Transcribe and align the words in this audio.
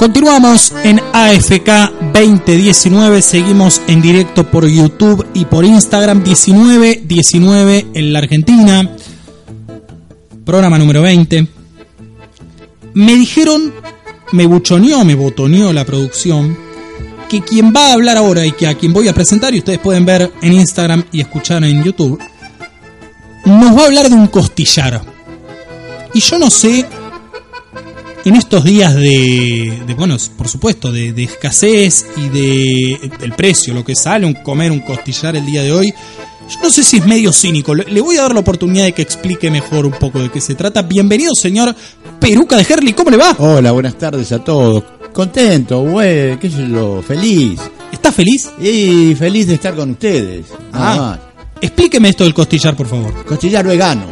Continuamos 0.00 0.72
en 0.82 0.98
AFK 1.12 2.10
2019, 2.14 3.20
seguimos 3.20 3.82
en 3.86 4.00
directo 4.00 4.50
por 4.50 4.66
YouTube 4.66 5.26
y 5.34 5.44
por 5.44 5.62
Instagram 5.66 6.22
1919 6.22 7.88
en 7.92 8.10
la 8.10 8.20
Argentina, 8.20 8.96
programa 10.46 10.78
número 10.78 11.02
20. 11.02 11.46
Me 12.94 13.14
dijeron, 13.14 13.74
me 14.32 14.46
buchoneó, 14.46 15.04
me 15.04 15.14
botoneó 15.14 15.70
la 15.70 15.84
producción, 15.84 16.56
que 17.28 17.42
quien 17.42 17.70
va 17.70 17.88
a 17.88 17.92
hablar 17.92 18.16
ahora 18.16 18.46
y 18.46 18.52
que 18.52 18.68
a 18.68 18.78
quien 18.78 18.94
voy 18.94 19.06
a 19.06 19.12
presentar, 19.12 19.54
y 19.54 19.58
ustedes 19.58 19.80
pueden 19.80 20.06
ver 20.06 20.32
en 20.40 20.54
Instagram 20.54 21.04
y 21.12 21.20
escuchar 21.20 21.62
en 21.62 21.84
YouTube, 21.84 22.18
nos 23.44 23.76
va 23.76 23.82
a 23.82 23.84
hablar 23.84 24.08
de 24.08 24.14
un 24.14 24.28
costillar. 24.28 25.02
Y 26.14 26.20
yo 26.20 26.38
no 26.38 26.48
sé 26.48 26.86
en 28.24 28.36
estos 28.36 28.64
días 28.64 28.94
de, 28.94 29.94
bueno, 29.96 30.16
por 30.36 30.48
supuesto, 30.48 30.92
de, 30.92 31.10
escasez 31.22 32.06
y 32.16 32.28
de 32.28 33.10
el 33.20 33.32
precio, 33.32 33.74
lo 33.74 33.84
que 33.84 33.94
sale 33.94 34.26
un 34.26 34.34
comer 34.34 34.70
un 34.70 34.80
costillar 34.80 35.36
el 35.36 35.46
día 35.46 35.62
de 35.62 35.72
hoy, 35.72 35.92
yo 36.48 36.60
no 36.62 36.70
sé 36.70 36.82
si 36.82 36.98
es 36.98 37.06
medio 37.06 37.32
cínico. 37.32 37.74
Le 37.74 38.00
voy 38.00 38.16
a 38.16 38.22
dar 38.22 38.34
la 38.34 38.40
oportunidad 38.40 38.84
de 38.84 38.92
que 38.92 39.02
explique 39.02 39.50
mejor 39.50 39.86
un 39.86 39.92
poco 39.92 40.18
de 40.18 40.30
qué 40.30 40.40
se 40.40 40.54
trata. 40.54 40.82
Bienvenido, 40.82 41.32
señor 41.34 41.74
Peruca 42.18 42.56
de 42.56 42.66
Herley. 42.68 42.92
¿Cómo 42.92 43.10
le 43.10 43.16
va? 43.16 43.36
Hola, 43.38 43.70
buenas 43.70 43.96
tardes 43.96 44.32
a 44.32 44.42
todos. 44.42 44.82
Contento, 45.12 45.82
güey, 45.82 46.38
qué 46.38 46.50
sé 46.50 46.68
yo, 46.68 47.02
feliz. 47.02 47.60
¿Está 47.92 48.10
feliz? 48.10 48.50
Y 48.60 49.14
feliz 49.14 49.46
de 49.46 49.54
estar 49.54 49.74
con 49.74 49.90
ustedes. 49.90 50.46
Ah, 50.72 51.18
explíqueme 51.60 52.08
esto 52.08 52.24
del 52.24 52.34
costillar, 52.34 52.76
por 52.76 52.88
favor. 52.88 53.24
Costillar 53.24 53.64
vegano. 53.64 54.06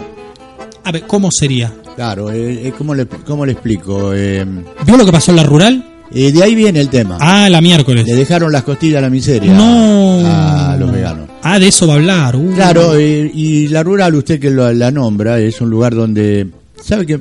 A 0.84 0.92
ver, 0.92 1.06
¿cómo 1.06 1.30
sería? 1.32 1.72
Claro, 1.98 2.30
eh, 2.30 2.68
eh, 2.68 2.72
¿cómo, 2.78 2.94
le, 2.94 3.06
¿cómo 3.06 3.44
le 3.44 3.50
explico? 3.50 4.14
Eh, 4.14 4.46
¿Vio 4.86 4.96
lo 4.96 5.04
que 5.04 5.10
pasó 5.10 5.32
en 5.32 5.36
la 5.36 5.42
rural? 5.42 5.84
Eh, 6.14 6.30
de 6.30 6.44
ahí 6.44 6.54
viene 6.54 6.78
el 6.78 6.88
tema. 6.88 7.18
Ah, 7.20 7.48
la 7.50 7.60
miércoles. 7.60 8.06
Le 8.06 8.14
dejaron 8.14 8.52
las 8.52 8.62
costillas 8.62 8.98
a 8.98 9.00
la 9.00 9.10
miseria 9.10 9.52
no. 9.52 10.20
a, 10.24 10.76
los 10.78 10.92
veganos. 10.92 11.28
Ah, 11.42 11.58
de 11.58 11.66
eso 11.66 11.88
va 11.88 11.94
a 11.94 11.96
hablar. 11.96 12.36
Uh. 12.36 12.54
Claro, 12.54 13.00
y 13.00 13.66
la 13.66 13.82
rural, 13.82 14.14
usted 14.14 14.38
que 14.38 14.48
lo, 14.48 14.72
la 14.72 14.92
nombra, 14.92 15.40
es 15.40 15.60
un 15.60 15.70
lugar 15.70 15.96
donde, 15.96 16.46
¿sabe 16.80 17.04
que 17.04 17.20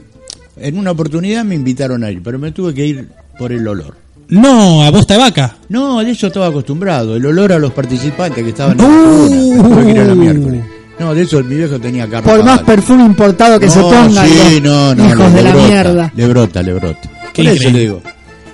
En 0.57 0.77
una 0.77 0.91
oportunidad 0.91 1.43
me 1.43 1.55
invitaron 1.55 2.03
a 2.03 2.11
ir, 2.11 2.21
pero 2.21 2.37
me 2.37 2.51
tuve 2.51 2.75
que 2.75 2.85
ir 2.85 3.07
por 3.39 3.51
el 3.51 3.67
olor. 3.67 3.95
No, 4.29 4.83
a 4.83 4.91
bosta 4.91 5.15
de 5.15 5.21
vaca. 5.21 5.57
No, 5.69 6.03
de 6.03 6.11
eso 6.11 6.27
estaba 6.27 6.49
acostumbrado. 6.49 7.15
El 7.15 7.25
olor 7.25 7.51
a 7.51 7.57
los 7.57 7.73
participantes 7.73 8.43
que 8.43 8.51
estaban 8.51 8.79
en 8.79 9.57
la 9.57 9.69
tuve 9.69 9.85
que 9.85 9.91
ir 9.91 9.99
a 10.01 10.05
la 10.05 10.13
miércoles. 10.13 10.76
No, 10.99 11.13
de 11.13 11.21
eso 11.21 11.43
mi 11.43 11.55
viejo 11.55 11.79
tenía 11.79 12.07
carne. 12.07 12.29
Por 12.29 12.43
más 12.43 12.61
perfume 12.61 13.05
importado 13.05 13.59
que 13.59 13.69
se 13.69 13.79
ponga. 13.79 14.25
Sí, 14.25 14.59
no, 14.61 14.95
no, 14.95 15.07
hijos 15.07 15.33
de 15.33 15.43
la 15.43 15.53
mierda. 15.53 16.11
Le 16.15 16.27
brota, 16.27 16.63
le 16.63 16.73
brota. 16.73 17.09
Por 17.33 17.45
eso 17.45 17.69
le 17.69 17.79
digo. 17.79 18.01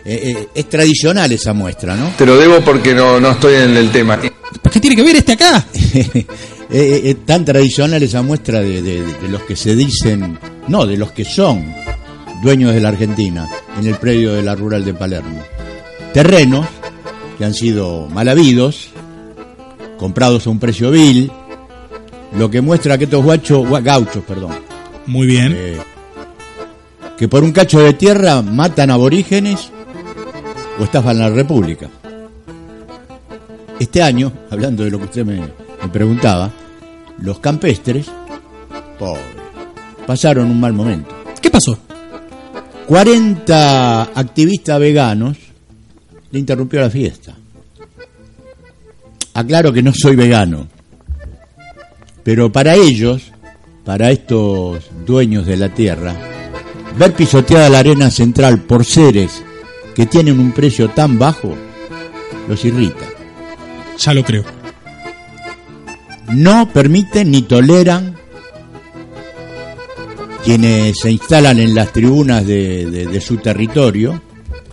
Eh, 0.05 0.35
eh, 0.35 0.47
es 0.53 0.69
tradicional 0.69 1.31
esa 1.31 1.53
muestra, 1.53 1.95
¿no? 1.95 2.09
Te 2.17 2.25
lo 2.25 2.35
debo 2.35 2.59
porque 2.59 2.93
no, 2.93 3.21
no 3.21 3.31
estoy 3.31 3.55
en 3.55 3.77
el 3.77 3.89
tema. 3.89 4.19
¿Qué 4.19 4.79
tiene 4.79 4.95
que 4.95 5.03
ver 5.03 5.15
este 5.17 5.33
acá? 5.33 5.65
Eh, 6.75 7.11
es 7.11 7.25
tan 7.27 7.45
tradicional 7.45 8.01
esa 8.01 8.23
muestra 8.23 8.59
de, 8.59 8.81
de, 8.81 9.03
los 9.29 9.43
que 9.43 9.55
se 9.55 9.75
dicen, 9.75 10.39
no, 10.67 10.87
de 10.87 10.97
los 10.97 11.11
que 11.11 11.23
son 11.23 11.71
dueños 12.41 12.73
de 12.73 12.81
la 12.81 12.89
Argentina 12.89 13.47
en 13.79 13.85
el 13.85 13.95
predio 13.97 14.33
de 14.33 14.41
la 14.41 14.55
rural 14.55 14.83
de 14.83 14.95
Palermo. 14.95 15.43
Terrenos 16.13 16.65
que 17.37 17.45
han 17.45 17.53
sido 17.53 18.07
mal 18.09 18.27
habidos, 18.27 18.89
comprados 19.99 20.47
a 20.47 20.49
un 20.49 20.57
precio 20.57 20.89
vil, 20.89 21.31
lo 22.37 22.49
que 22.49 22.61
muestra 22.61 22.97
que 22.97 23.03
estos 23.05 23.23
guachos, 23.23 23.83
gauchos, 23.83 24.23
perdón. 24.23 24.51
Muy 25.05 25.27
bien. 25.27 25.53
Eh, 25.55 25.77
que 27.17 27.27
por 27.27 27.43
un 27.43 27.51
cacho 27.51 27.79
de 27.79 27.93
tierra 27.93 28.41
matan 28.41 28.91
aborígenes 28.91 29.69
o 30.79 30.83
estafan 30.83 31.19
la 31.19 31.29
República. 31.29 31.89
Este 33.79 34.01
año, 34.01 34.31
hablando 34.49 34.83
de 34.83 34.91
lo 34.91 34.99
que 34.99 35.05
usted 35.05 35.25
me, 35.25 35.41
preguntaba, 35.91 36.51
los 37.19 37.39
campestres, 37.39 38.07
pobres, 38.97 39.23
pasaron 40.07 40.49
un 40.49 40.59
mal 40.59 40.73
momento. 40.73 41.13
¿Qué 41.41 41.51
pasó? 41.51 41.77
40 42.87 44.03
activistas 44.03 44.79
veganos 44.79 45.37
le 46.31 46.39
interrumpió 46.39 46.81
la 46.81 46.89
fiesta. 46.89 47.35
Aclaro 49.33 49.73
que 49.73 49.81
no 49.81 49.91
soy 49.93 50.15
vegano, 50.15 50.67
pero 52.23 52.51
para 52.51 52.75
ellos, 52.75 53.31
para 53.83 54.11
estos 54.11 54.89
dueños 55.05 55.45
de 55.45 55.57
la 55.57 55.69
tierra, 55.69 56.15
ver 56.97 57.13
pisoteada 57.13 57.69
la 57.69 57.79
arena 57.79 58.09
central 58.09 58.61
por 58.61 58.85
seres 58.85 59.43
que 59.95 60.05
tienen 60.05 60.39
un 60.39 60.51
precio 60.51 60.89
tan 60.89 61.19
bajo, 61.19 61.55
los 62.47 62.63
irrita. 62.65 63.05
Ya 63.97 64.13
lo 64.13 64.23
creo. 64.23 64.43
No 66.29 66.69
permiten 66.69 67.31
ni 67.31 67.43
toleran 67.43 68.15
quienes 70.43 70.99
se 70.99 71.11
instalan 71.11 71.59
en 71.59 71.75
las 71.75 71.91
tribunas 71.91 72.45
de, 72.45 72.85
de 72.85 73.21
su 73.21 73.37
territorio, 73.37 74.21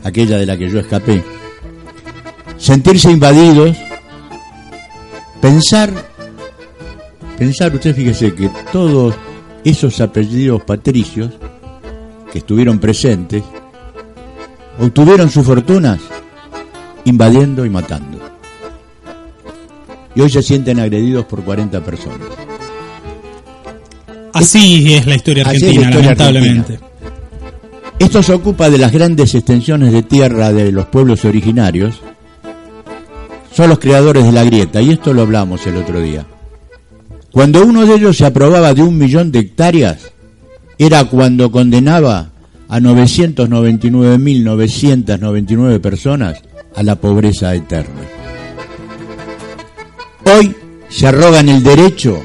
aquella 0.02 0.38
de 0.38 0.46
la 0.46 0.56
que 0.56 0.70
yo 0.70 0.80
escapé, 0.80 1.22
sentirse 2.56 3.10
invadidos, 3.10 3.76
pensar 5.40 6.09
pensar, 7.40 7.74
usted 7.74 7.96
fíjese 7.96 8.34
que 8.34 8.50
todos 8.70 9.14
esos 9.64 9.98
apellidos 10.02 10.62
patricios 10.62 11.30
que 12.30 12.40
estuvieron 12.40 12.78
presentes 12.78 13.42
obtuvieron 14.78 15.30
sus 15.30 15.46
fortunas 15.46 16.00
invadiendo 17.06 17.64
y 17.64 17.70
matando. 17.70 18.18
Y 20.14 20.20
hoy 20.20 20.28
se 20.28 20.42
sienten 20.42 20.80
agredidos 20.80 21.24
por 21.24 21.42
40 21.42 21.82
personas. 21.82 22.28
Así 24.34 24.92
es 24.92 25.06
la 25.06 25.14
historia 25.14 25.44
argentina, 25.44 25.88
lamentablemente. 25.88 26.78
Esto 27.98 28.22
se 28.22 28.34
ocupa 28.34 28.68
de 28.68 28.76
las 28.76 28.92
grandes 28.92 29.34
extensiones 29.34 29.94
de 29.94 30.02
tierra 30.02 30.52
de 30.52 30.72
los 30.72 30.84
pueblos 30.86 31.24
originarios. 31.24 32.00
Son 33.50 33.70
los 33.70 33.78
creadores 33.78 34.24
de 34.24 34.32
la 34.32 34.44
grieta, 34.44 34.82
y 34.82 34.90
esto 34.90 35.14
lo 35.14 35.22
hablamos 35.22 35.66
el 35.66 35.78
otro 35.78 36.02
día. 36.02 36.26
Cuando 37.32 37.64
uno 37.64 37.86
de 37.86 37.94
ellos 37.94 38.16
se 38.16 38.26
aprobaba 38.26 38.74
de 38.74 38.82
un 38.82 38.98
millón 38.98 39.30
de 39.30 39.38
hectáreas, 39.38 40.10
era 40.78 41.04
cuando 41.04 41.52
condenaba 41.52 42.32
a 42.68 42.80
999.999 42.80 45.80
personas 45.80 46.42
a 46.74 46.82
la 46.82 46.96
pobreza 46.96 47.54
eterna. 47.54 48.00
Hoy 50.24 50.56
se 50.88 51.06
arrogan 51.06 51.48
el 51.48 51.62
derecho 51.62 52.20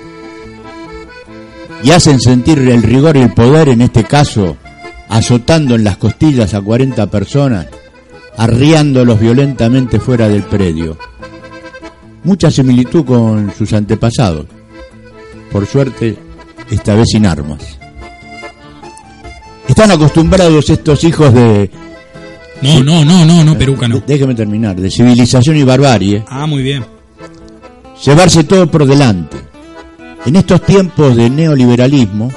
y 1.83 1.91
hacen 1.91 2.19
sentir 2.19 2.57
el 2.59 2.81
rigor 2.81 3.15
y 3.15 3.21
el 3.21 3.33
poder, 3.33 3.69
en 3.69 3.81
este 3.81 4.05
caso, 4.05 4.57
azotando 5.07 5.75
en 5.75 5.83
las 5.83 5.97
costillas 5.97 6.55
a 6.55 6.61
40 6.61 7.11
personas, 7.11 7.67
arriándolos 8.37 9.19
violentamente 9.19 9.99
fuera 9.99 10.27
del 10.27 10.41
predio. 10.43 10.97
Mucha 12.23 12.49
similitud 12.49 13.05
con 13.05 13.53
sus 13.55 13.71
antepasados 13.73 14.47
por 15.55 15.65
suerte, 15.65 16.17
esta 16.69 16.95
vez 16.95 17.07
sin 17.11 17.25
armas. 17.25 17.63
Están 19.65 19.89
acostumbrados 19.89 20.69
estos 20.69 21.01
hijos 21.05 21.33
de... 21.33 21.71
No, 22.61 22.83
no, 22.83 23.05
no, 23.05 23.23
no, 23.23 23.41
no, 23.41 23.57
Peruca 23.57 23.87
no. 23.87 24.03
Déjeme 24.05 24.35
terminar, 24.35 24.75
de 24.75 24.91
civilización 24.91 25.55
y 25.55 25.63
barbarie. 25.63 26.25
Ah, 26.27 26.45
muy 26.45 26.61
bien. 26.61 26.83
Llevarse 28.05 28.43
todo 28.43 28.69
por 28.69 28.85
delante. 28.85 29.37
En 30.25 30.35
estos 30.35 30.61
tiempos 30.61 31.15
de 31.15 31.29
neoliberalismo, 31.29 32.29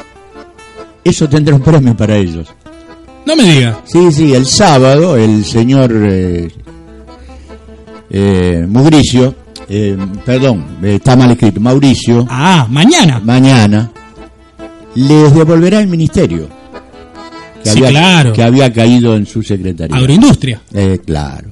eso 1.03 1.29
tendrá 1.29 1.57
un 1.57 1.63
premio 1.63 1.97
para 1.97 2.17
ellos. 2.17 2.47
No 3.27 3.35
me 3.35 3.43
diga. 3.43 3.81
Sí, 3.85 4.13
sí, 4.13 4.33
el 4.33 4.47
sábado 4.47 5.17
el 5.17 5.45
señor 5.45 5.91
eh, 6.09 6.53
eh, 8.11 8.65
Mugricio, 8.69 9.35
eh, 9.69 9.97
perdón, 10.25 10.65
eh, 10.83 10.95
está 10.97 11.17
mal 11.17 11.31
escrito, 11.31 11.61
Mauricio, 11.61 12.27
Ah, 12.31 12.67
mañana. 12.71 13.21
mañana 13.23 13.91
les 14.95 15.35
devolverá 15.35 15.81
el 15.81 15.87
ministerio 15.89 16.49
que, 17.63 17.71
Sí, 17.71 17.79
había, 17.85 17.91
claro. 17.91 18.33
que 18.33 18.43
había 18.43 18.73
caído 18.73 19.15
en 19.17 19.27
su 19.27 19.43
secretaría. 19.43 19.97
Agroindustria. 19.97 20.61
Eh, 20.73 20.99
claro. 21.05 21.51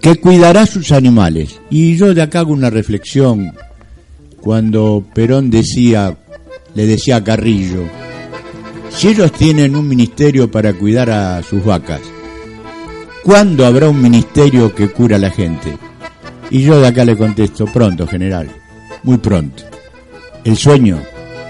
Que 0.00 0.16
cuidará 0.16 0.64
sus 0.64 0.92
animales. 0.92 1.60
Y 1.70 1.96
yo 1.96 2.14
de 2.14 2.22
acá 2.22 2.40
hago 2.40 2.52
una 2.52 2.70
reflexión. 2.70 3.52
Cuando 4.40 5.04
Perón 5.12 5.50
decía, 5.50 6.16
le 6.74 6.86
decía 6.86 7.16
a 7.16 7.24
Carrillo, 7.24 7.82
si 8.90 9.08
ellos 9.08 9.32
tienen 9.32 9.74
un 9.74 9.88
ministerio 9.88 10.48
para 10.50 10.72
cuidar 10.72 11.10
a 11.10 11.42
sus 11.42 11.64
vacas, 11.64 12.00
¿cuándo 13.24 13.66
habrá 13.66 13.88
un 13.88 14.00
ministerio 14.00 14.72
que 14.74 14.88
cura 14.88 15.16
a 15.16 15.18
la 15.18 15.30
gente? 15.30 15.76
Y 16.50 16.62
yo 16.62 16.80
de 16.80 16.88
acá 16.88 17.04
le 17.04 17.16
contesto, 17.16 17.66
pronto, 17.66 18.06
general, 18.06 18.48
muy 19.02 19.18
pronto. 19.18 19.64
El 20.44 20.56
sueño 20.56 21.00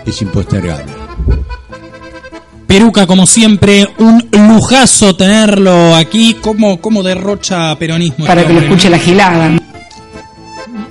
es 0.05 0.23
impostergable. 0.23 0.93
Peruca, 2.67 3.07
como 3.07 3.27
siempre, 3.27 3.89
un 3.99 4.29
lujazo 4.33 5.17
tenerlo 5.17 5.95
aquí. 5.95 6.37
¿Cómo, 6.41 6.81
cómo 6.81 7.03
derrocha 7.03 7.75
peronismo? 7.79 8.27
para 8.27 8.43
este 8.43 8.49
que 8.49 8.53
lo 8.53 8.59
hombre, 8.59 8.75
escuche 8.75 8.91
la 8.91 8.99
gilada. 8.99 9.59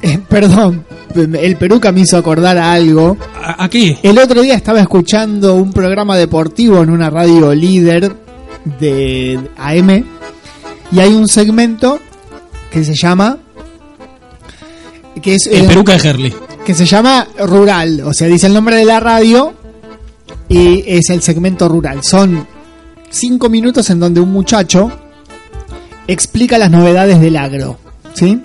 Eh, 0.01 0.19
perdón, 0.27 0.86
el 1.15 1.56
Peruca 1.57 1.92
me 1.92 2.01
hizo 2.01 2.18
acordar 2.18 2.57
a 2.57 2.74
algo. 2.74 3.18
¿A, 3.44 3.65
a 3.65 3.69
qué? 3.69 3.98
El 4.01 4.18
otro 4.18 4.42
día 4.42 4.56
estaba 4.56 4.80
escuchando 4.80 5.56
un 5.56 5.71
programa 5.71 6.18
deportivo 6.18 6.81
en 6.81 6.89
una 6.89 7.10
radio 7.10 7.53
líder 7.53 8.15
de 8.80 9.39
AM 9.57 10.03
y 10.92 11.00
hay 11.00 11.13
un 11.13 11.27
segmento 11.27 12.00
que 12.71 12.83
se 12.83 12.95
llama 12.95 13.38
que 15.21 15.35
es 15.35 15.47
El 15.47 15.65
eh, 15.65 15.67
Peruca 15.67 15.97
de 15.97 16.09
Herley. 16.09 16.33
que 16.65 16.73
se 16.73 16.85
llama 16.85 17.27
Rural, 17.39 18.01
o 18.05 18.13
sea, 18.13 18.27
dice 18.27 18.47
el 18.47 18.53
nombre 18.53 18.75
de 18.75 18.85
la 18.85 18.99
radio 18.99 19.53
y 20.49 20.83
es 20.87 21.09
el 21.09 21.21
segmento 21.21 21.67
rural. 21.69 22.03
Son 22.03 22.45
cinco 23.09 23.49
minutos 23.49 23.89
en 23.89 23.99
donde 23.99 24.19
un 24.19 24.31
muchacho 24.31 24.91
explica 26.07 26.57
las 26.57 26.71
novedades 26.71 27.19
del 27.19 27.35
agro, 27.37 27.77
¿sí? 28.13 28.41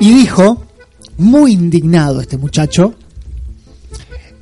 Y 0.00 0.12
dijo, 0.12 0.66
muy 1.18 1.52
indignado 1.52 2.20
este 2.20 2.36
muchacho, 2.36 2.94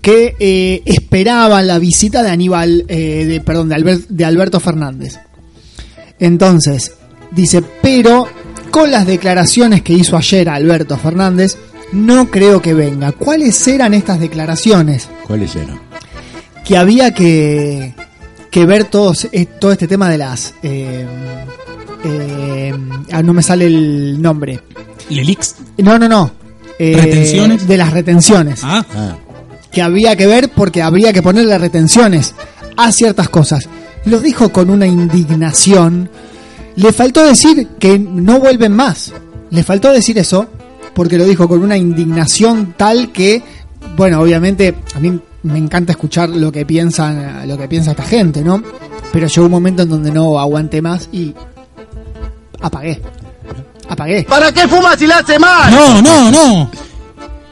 que 0.00 0.34
eh, 0.40 0.82
esperaba 0.84 1.62
la 1.62 1.78
visita 1.78 2.22
de 2.24 2.30
Aníbal, 2.30 2.84
eh, 2.88 3.24
de, 3.28 3.40
perdón, 3.40 3.68
de, 3.68 3.76
Albert- 3.76 4.08
de 4.08 4.24
Alberto 4.24 4.58
Fernández. 4.58 5.18
Entonces, 6.18 6.94
dice, 7.30 7.62
pero 7.80 8.26
con 8.72 8.90
las 8.90 9.06
declaraciones 9.06 9.82
que 9.82 9.92
hizo 9.92 10.16
ayer 10.16 10.48
Alberto 10.48 10.96
Fernández, 10.96 11.56
no 11.92 12.28
creo 12.30 12.60
que 12.60 12.74
venga. 12.74 13.12
¿Cuáles 13.12 13.68
eran 13.68 13.94
estas 13.94 14.18
declaraciones? 14.18 15.08
¿Cuáles 15.26 15.54
eran? 15.54 15.78
Que 16.64 16.76
había 16.76 17.12
que, 17.14 17.94
que 18.50 18.66
ver 18.66 18.84
todos, 18.84 19.28
eh, 19.30 19.46
todo 19.46 19.70
este 19.72 19.86
tema 19.86 20.08
de 20.08 20.18
las... 20.18 20.54
eh, 20.62 21.06
eh, 22.04 22.74
ah, 23.12 23.22
no 23.22 23.32
me 23.32 23.42
sale 23.42 23.66
el 23.66 24.20
nombre. 24.20 24.60
Lelix. 25.08 25.54
No, 25.78 25.98
no, 25.98 26.08
no. 26.08 26.32
Eh, 26.78 26.96
¿Retenciones? 27.00 27.68
De 27.68 27.76
las 27.76 27.92
retenciones. 27.92 28.60
Ah, 28.64 28.84
Ah, 28.94 29.16
que 29.70 29.82
había 29.82 30.16
que 30.16 30.26
ver 30.26 30.48
porque 30.50 30.82
habría 30.82 31.12
que 31.12 31.22
ponerle 31.22 31.56
retenciones 31.58 32.34
a 32.76 32.90
ciertas 32.90 33.28
cosas. 33.28 33.68
Lo 34.04 34.18
dijo 34.20 34.48
con 34.50 34.68
una 34.70 34.86
indignación. 34.86 36.10
Le 36.76 36.92
faltó 36.92 37.24
decir 37.24 37.68
que 37.78 37.98
no 37.98 38.40
vuelven 38.40 38.74
más. 38.74 39.12
Le 39.50 39.62
faltó 39.62 39.92
decir 39.92 40.18
eso 40.18 40.46
porque 40.94 41.18
lo 41.18 41.24
dijo 41.24 41.48
con 41.48 41.62
una 41.62 41.76
indignación 41.76 42.74
tal 42.76 43.12
que, 43.12 43.42
bueno, 43.96 44.20
obviamente 44.20 44.74
a 44.94 45.00
mí 45.00 45.18
me 45.42 45.58
encanta 45.58 45.92
escuchar 45.92 46.28
lo 46.28 46.52
que 46.52 46.64
piensan, 46.64 47.48
lo 47.48 47.58
que 47.58 47.68
piensa 47.68 47.92
esta 47.92 48.04
gente, 48.04 48.42
¿no? 48.42 48.62
Pero 49.12 49.26
llegó 49.26 49.46
un 49.46 49.52
momento 49.52 49.82
en 49.82 49.88
donde 49.88 50.10
no 50.10 50.38
aguanté 50.38 50.80
más 50.80 51.08
y 51.12 51.34
apagué. 52.60 53.00
Apagué. 53.88 54.24
¿Para 54.24 54.52
qué 54.52 54.68
fuma 54.68 54.96
si 54.96 55.06
la 55.06 55.18
hace 55.18 55.38
mal? 55.38 55.72
no, 55.72 56.00
no, 56.02 56.30
no. 56.30 56.70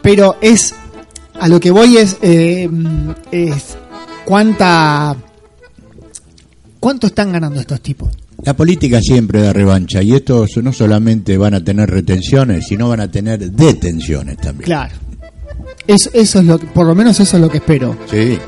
pero 0.03 0.37
es 0.41 0.75
a 1.39 1.49
lo 1.49 1.59
que 1.59 1.71
voy 1.71 1.97
es 1.97 2.19
eh, 2.23 2.69
es 3.31 3.77
cuánta 4.25 5.17
cuánto 6.79 7.07
están 7.07 7.33
ganando 7.33 7.61
estos 7.61 7.81
tipos 7.81 8.11
La 8.45 8.55
política 8.57 9.01
siempre 9.01 9.43
da 9.43 9.53
revancha 9.53 10.03
y 10.03 10.15
estos 10.15 10.57
no 10.63 10.73
solamente 10.73 11.37
van 11.37 11.55
a 11.55 11.63
tener 11.63 11.89
retenciones, 11.91 12.67
sino 12.67 12.89
van 12.89 13.01
a 13.01 13.11
tener 13.11 13.39
detenciones 13.51 14.37
también. 14.39 14.65
claro 14.67 14.95
eso, 15.87 16.11
eso 16.13 16.39
es 16.41 16.45
lo 16.45 16.59
que, 16.59 16.67
por 16.67 16.87
lo 16.87 16.95
menos 16.95 17.19
eso 17.21 17.37
es 17.37 17.41
lo 17.43 17.49
que 17.51 17.59
espero 17.59 17.97
Sí. 18.11 18.39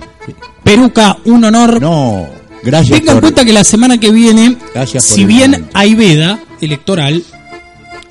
Peruca, 0.62 1.16
un 1.24 1.42
honor. 1.44 1.80
No, 1.80 2.26
gracias 2.62 3.00
Tenga 3.00 3.12
en 3.12 3.16
por... 3.16 3.22
cuenta 3.22 3.44
que 3.44 3.52
la 3.52 3.64
semana 3.64 3.98
que 3.98 4.10
viene, 4.12 4.56
Gracias 4.74 5.06
por 5.06 5.16
si 5.16 5.24
bien 5.24 5.50
momento. 5.52 5.70
hay 5.74 5.94
veda 5.94 6.40
electoral, 6.60 7.22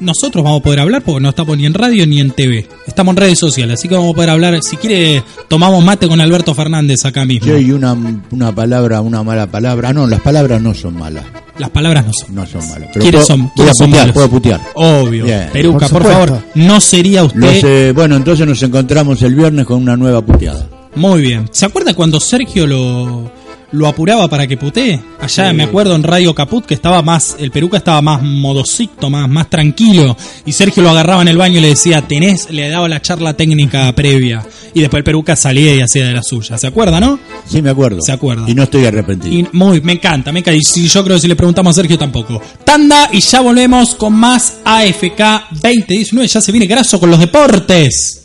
nosotros 0.01 0.43
vamos 0.43 0.59
a 0.59 0.63
poder 0.63 0.79
hablar 0.81 1.01
porque 1.03 1.21
no 1.21 1.29
estamos 1.29 1.57
ni 1.57 1.65
en 1.65 1.73
radio 1.73 2.05
ni 2.05 2.19
en 2.19 2.31
TV. 2.31 2.67
Estamos 2.85 3.13
en 3.13 3.17
redes 3.17 3.39
sociales, 3.39 3.79
así 3.79 3.87
que 3.87 3.95
vamos 3.95 4.11
a 4.11 4.15
poder 4.15 4.29
hablar. 4.31 4.61
Si 4.61 4.75
quiere, 4.77 5.23
tomamos 5.47 5.83
mate 5.83 6.07
con 6.07 6.19
Alberto 6.19 6.53
Fernández 6.53 7.05
acá 7.05 7.23
mismo. 7.25 7.47
Yo 7.47 7.57
y 7.57 7.71
una, 7.71 7.95
una 8.31 8.53
palabra, 8.53 9.01
una 9.01 9.23
mala 9.23 9.47
palabra. 9.47 9.93
No, 9.93 10.07
las 10.07 10.19
palabras 10.21 10.61
no 10.61 10.73
son 10.73 10.97
malas. 10.97 11.23
Las 11.57 11.69
palabras 11.69 12.05
no 12.05 12.11
son. 12.13 12.35
No 12.35 12.45
son 12.45 12.67
malas. 12.69 12.89
¿Quiénes 12.91 13.11
puedo- 13.11 13.25
son 13.25 13.49
putear, 13.49 14.13
puedo 14.13 14.29
putear. 14.29 14.61
Obvio. 14.75 15.25
Bien. 15.25 15.49
Peruca, 15.53 15.87
Por 15.89 16.03
favor, 16.03 16.41
no 16.55 16.81
sería 16.81 17.23
usted. 17.23 17.39
Los, 17.39 17.63
eh, 17.63 17.91
bueno, 17.95 18.15
entonces 18.15 18.47
nos 18.47 18.61
encontramos 18.63 19.21
el 19.21 19.35
viernes 19.35 19.65
con 19.65 19.77
una 19.81 19.95
nueva 19.95 20.21
puteada. 20.25 20.67
Muy 20.95 21.21
bien. 21.21 21.47
¿Se 21.51 21.65
acuerda 21.65 21.93
cuando 21.93 22.19
Sergio 22.19 22.67
lo, 22.67 23.31
lo 23.71 23.87
apuraba 23.87 24.27
para 24.27 24.47
que 24.47 24.57
putee? 24.57 24.99
Allá 25.19 25.53
me 25.53 25.63
acuerdo 25.63 25.95
en 25.95 26.03
Radio 26.03 26.33
Caput 26.33 26.65
que 26.65 26.73
estaba 26.73 27.01
más, 27.01 27.35
el 27.39 27.51
Peruca 27.51 27.77
estaba 27.77 28.01
más 28.01 28.21
modosito, 28.21 29.09
más, 29.09 29.29
más 29.29 29.49
tranquilo. 29.49 30.15
Y 30.45 30.51
Sergio 30.51 30.83
lo 30.83 30.89
agarraba 30.89 31.21
en 31.21 31.27
el 31.27 31.37
baño 31.37 31.59
y 31.59 31.61
le 31.61 31.69
decía, 31.69 32.01
tenés, 32.01 32.49
le 32.49 32.69
daba 32.69 32.87
la 32.87 33.01
charla 33.01 33.33
técnica 33.33 33.93
previa. 33.93 34.45
Y 34.73 34.81
después 34.81 34.99
el 34.99 35.03
Peruca 35.03 35.35
salía 35.35 35.75
y 35.75 35.81
hacía 35.81 36.05
de 36.05 36.13
la 36.13 36.23
suya. 36.23 36.57
¿Se 36.57 36.67
acuerda, 36.67 36.99
no? 36.99 37.19
Sí, 37.45 37.61
me 37.61 37.69
acuerdo. 37.69 37.99
Se 38.01 38.11
acuerda. 38.11 38.49
Y 38.49 38.55
no 38.55 38.63
estoy 38.63 38.85
arrepentido. 38.85 39.33
Y 39.33 39.47
muy, 39.51 39.81
me 39.81 39.93
encanta, 39.93 40.31
me 40.31 40.39
encanta. 40.39 40.57
Y 40.57 40.63
si, 40.63 40.87
yo 40.87 41.03
creo 41.03 41.17
que 41.17 41.21
si 41.21 41.27
le 41.27 41.35
preguntamos 41.35 41.77
a 41.77 41.81
Sergio 41.81 41.97
tampoco. 41.97 42.41
Tanda 42.63 43.09
y 43.11 43.19
ya 43.19 43.41
volvemos 43.41 43.95
con 43.95 44.13
más 44.13 44.59
AFK 44.63 45.51
2019. 45.51 46.27
Ya 46.27 46.41
se 46.41 46.51
viene 46.51 46.67
graso 46.67 46.99
con 46.99 47.09
los 47.09 47.19
deportes. 47.19 48.21